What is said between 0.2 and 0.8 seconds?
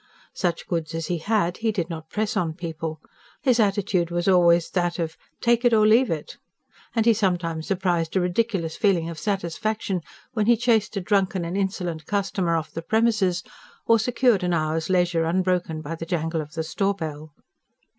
Such